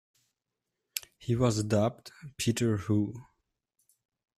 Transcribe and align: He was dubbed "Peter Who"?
He 1.19 1.35
was 1.35 1.63
dubbed 1.63 2.09
"Peter 2.35 2.75
Who"? 2.77 3.23